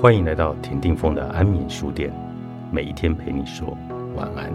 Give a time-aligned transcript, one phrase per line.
[0.00, 2.10] 欢迎来到田定峰的安眠书店，
[2.72, 3.76] 每一天陪你说
[4.16, 4.50] 晚安。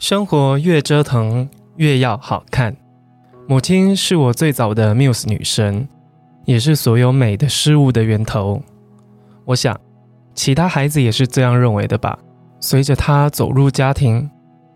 [0.00, 2.74] 生活越折腾越要好看。
[3.46, 5.88] 母亲是我最早的 muse 女神，
[6.44, 8.60] 也是所有美的事物的源头。
[9.44, 9.80] 我想，
[10.34, 12.18] 其他孩子也是这样认为的吧。
[12.60, 14.30] 随着他走入家庭，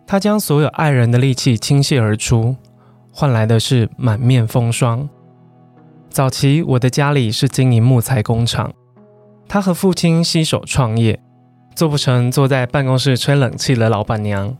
[0.07, 2.55] 他将所有爱人的力气倾泻而出，
[3.11, 5.07] 换来的是满面风霜。
[6.09, 8.71] 早期我的家里是经营木材工厂，
[9.47, 11.19] 他和父亲携手创业，
[11.75, 14.55] 做不成坐在办公室吹冷气的老板娘，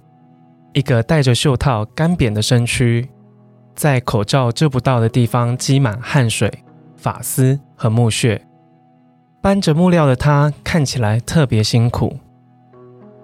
[0.74, 3.08] 一个戴着袖套、干瘪的身躯，
[3.76, 6.52] 在口罩遮不到的地方积满汗水、
[6.98, 8.46] 发丝和木屑，
[9.42, 12.18] 搬着木料的他看起来特别辛苦。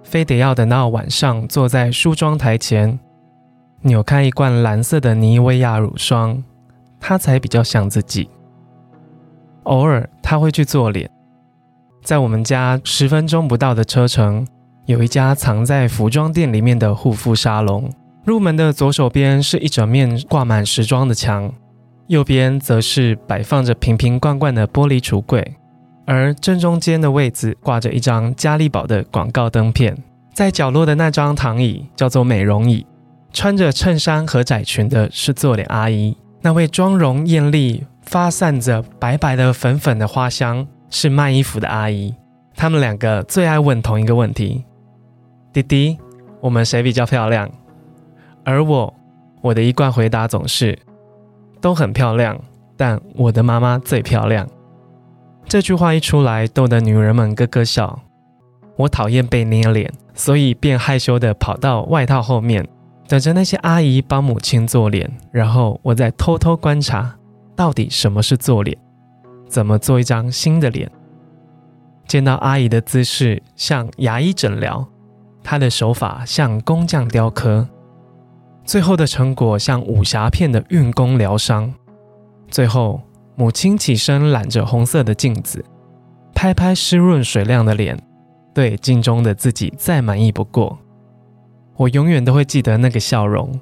[0.10, 3.00] 非得要等到晚上，坐在梳妆台前，
[3.84, 6.44] 扭开一罐蓝色的妮维雅乳霜，
[7.00, 8.28] 他才比较像自己。
[9.64, 11.08] 偶尔他会去做脸，
[12.04, 14.48] 在我们家十分钟不到的车程，
[14.88, 17.88] 有一家藏在服装店里面的护肤沙龙。
[18.26, 21.54] 入门的左手边是一整面挂满时装的墙，
[22.08, 25.56] 右边则是摆放着瓶瓶罐罐的玻璃橱柜。
[26.12, 29.96] 而正中间的位置挂着一张嘉利宝的广告灯片，
[30.34, 32.84] 在角落的那张躺椅叫做美容椅。
[33.32, 42.16] 穿着衬衫和窄裙的是做脸阿姨，那位妆容艳丽、发散着白白的粉粉的花香是卖衣服的阿姨。
[42.56, 44.66] 他们两个最爱问同一个问题
[45.54, 46.00] ：“弟弟，
[46.42, 47.48] 我们谁比较漂亮？”
[48.44, 48.92] 而我，
[49.42, 50.76] 我的一贯回答总是
[51.62, 52.42] ：“都很漂亮，
[52.76, 54.50] 但我的妈妈最漂亮。”
[55.50, 58.02] 这句话一出来，逗得女人们咯咯笑。
[58.78, 62.68] 我讨厌被捏脸，所以便害羞地跑到外套后面，
[63.08, 65.12] 等着那些阿姨帮母亲做脸。
[65.32, 67.16] 然后我再偷偷观察，
[67.56, 68.78] 到底什么是做脸，
[69.48, 70.88] 怎么做一张新的脸。
[72.08, 74.88] 见到阿姨的姿势像牙医诊疗，
[75.44, 77.68] 她的手法像工匠雕刻，
[78.64, 81.74] 最后的成果像武侠片的运功疗伤。
[82.52, 83.02] 最后。
[83.40, 85.64] 母亲起身，揽着红色的镜子，
[86.36, 87.98] 拍拍湿润水亮的脸，
[88.54, 90.78] 对镜中的自己再满意不过。
[91.78, 93.58] 我永远都会记得那个笑容。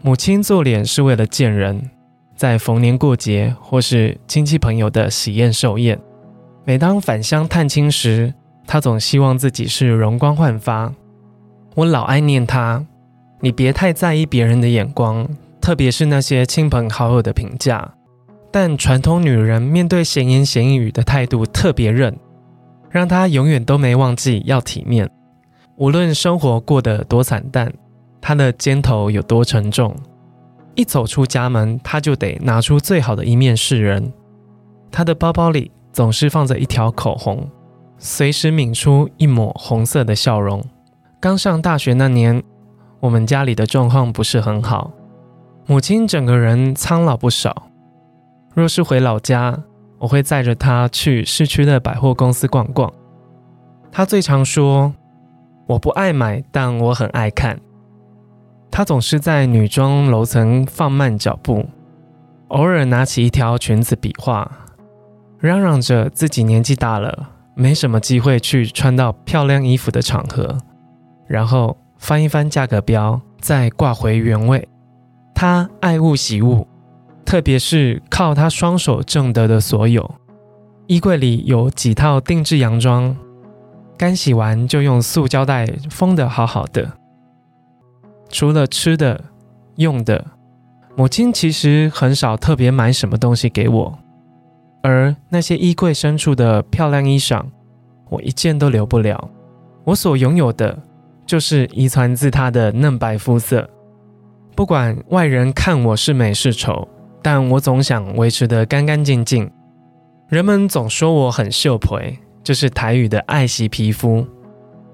[0.00, 1.90] 母亲做脸是为了见人，
[2.34, 6.00] 在逢年过节或是亲戚朋友的喜宴寿宴，
[6.64, 8.32] 每当返乡探亲时，
[8.66, 10.90] 她总希望自己是容光焕发。
[11.74, 12.86] 我老爱念她
[13.40, 15.28] ：“你别太在意别人的眼光，
[15.60, 17.92] 特别是那些亲朋好友的评价。”
[18.52, 22.18] 但传统女人面对闲言闲语的态度特别韧，
[22.90, 25.08] 让她永远都没忘记要体面。
[25.76, 27.72] 无论生活过得多惨淡，
[28.20, 29.94] 她的肩头有多沉重，
[30.74, 34.12] 一走出家门，她就得拿出最好的一面示人。
[34.90, 37.48] 她的包包里总是放着一条口红，
[37.98, 40.62] 随时抿出一抹红色的笑容。
[41.20, 42.42] 刚上大学那年，
[42.98, 44.90] 我们家里的状况不是很好，
[45.66, 47.69] 母亲整个人苍老不少。
[48.54, 49.56] 若是回老家，
[49.98, 52.92] 我会载着他去市区的百货公司逛逛。
[53.92, 54.92] 他最常说
[55.68, 57.60] ：“我不爱买，但我很爱看。”
[58.70, 61.66] 他总是在女装楼层放慢脚步，
[62.48, 64.50] 偶尔拿起一条裙子比划，
[65.38, 70.58] 嚷嚷着自己年纪大了，没什么机会去穿到漂亮衣服的场合，
[71.26, 74.68] 然后翻一翻价格标，再挂回原位。
[75.34, 76.66] 他爱物喜物。
[77.30, 80.16] 特别是靠他双手挣得的所有，
[80.88, 83.16] 衣柜里有几套定制洋装，
[83.96, 86.90] 干洗完就用塑胶袋封得好好的。
[88.30, 89.26] 除了吃的、
[89.76, 90.26] 用的，
[90.96, 93.96] 母亲其实很少特别买什么东西给我，
[94.82, 97.44] 而那些衣柜深处的漂亮衣裳，
[98.08, 99.30] 我一件都留不了。
[99.84, 100.76] 我所拥有的，
[101.24, 103.70] 就是遗传自她的嫩白肤色，
[104.56, 106.88] 不管外人看我是美是丑。
[107.22, 109.50] 但我总想维持得干干净净。
[110.28, 114.26] 人们总说我很秀皮，就是台语的爱惜皮肤。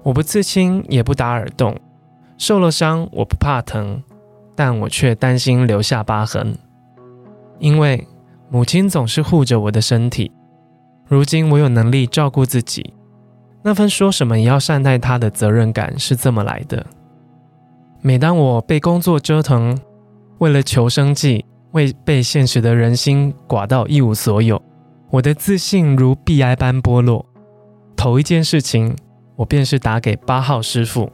[0.03, 1.77] 我不刺青，也不打耳洞，
[2.37, 4.01] 受了伤我不怕疼，
[4.55, 6.57] 但我却担心留下疤痕。
[7.59, 8.07] 因为
[8.49, 10.31] 母亲总是护着我的身体，
[11.07, 12.93] 如今我有能力照顾自己，
[13.61, 16.85] 那份说什么也要善待她的责任感是这么来的。
[18.01, 19.77] 每当我被工作折腾，
[20.39, 21.45] 为了求生计。
[21.77, 24.59] 会被现实的人心刮到一无所有，
[25.11, 27.23] 我的自信如悲哀般剥落。
[27.95, 28.95] 头一件事情，
[29.35, 31.11] 我便是打给八号师傅，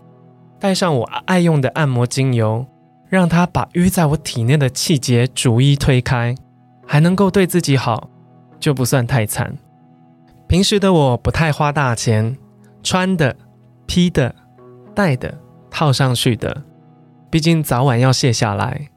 [0.61, 2.65] 带上我爱用的按摩精油，
[3.09, 6.33] 让他把淤在我体内的气结逐一推开，
[6.87, 8.09] 还能够对自己好，
[8.57, 9.57] 就不算太惨。
[10.47, 12.37] 平时的我不太花大钱，
[12.81, 13.35] 穿的、
[13.85, 14.33] 披的、
[14.95, 15.37] 戴的、
[15.69, 16.63] 套上去的，
[17.29, 18.87] 毕竟早晚要卸下来。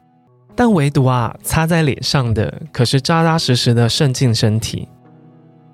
[0.57, 4.89] 但唯独啊，擦在脸上的可是扎扎实实的渗进身体。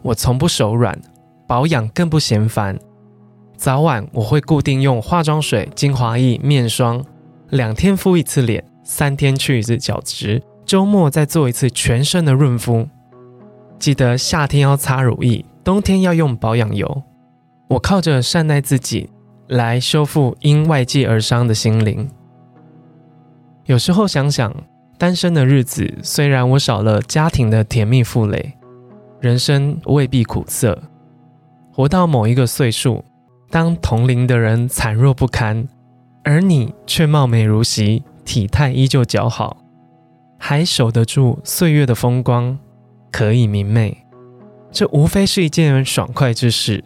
[0.03, 1.01] 我从不手软，
[1.47, 2.77] 保养更不嫌烦。
[3.57, 7.01] 早晚我会固定用化妆水、精华液、面霜，
[7.51, 12.89] 两天敷一次脸，三天去一次角质，周末再做一次全身的润肤。
[13.79, 17.05] 记得夏天要擦乳液，冬天要用保养油。
[17.69, 19.09] 我靠着善待自己
[19.47, 22.11] 来修复因外界而伤的心灵。
[23.67, 24.53] 有时候想想。
[25.03, 28.53] 单身的日子，虽然我少了家庭的甜蜜负累，
[29.19, 30.81] 人生未必苦涩。
[31.73, 33.05] 活到某一个岁数，
[33.51, 35.67] 当同龄的人惨弱不堪，
[36.23, 39.57] 而你却貌美如昔，体态依旧姣好，
[40.39, 42.57] 还守得住岁月的风光，
[43.11, 44.07] 可以明媚，
[44.71, 46.85] 这无非是一件爽快之事。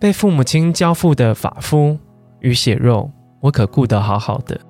[0.00, 1.96] 被父母亲交付的发肤
[2.40, 3.08] 与血肉，
[3.38, 4.60] 我可顾得好好的。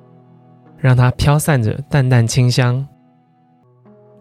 [0.83, 2.85] 让它飘散着淡淡清香。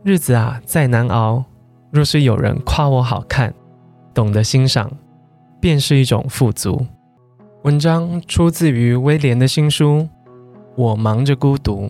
[0.03, 1.43] 日子啊，再难熬，
[1.89, 3.51] 若是有人夸我好看，
[4.13, 4.91] 懂得欣赏，
[5.59, 6.85] 便是一种富足。
[7.63, 9.99] 文章出自于威廉的新书
[10.75, 11.87] 《我忙着孤独》。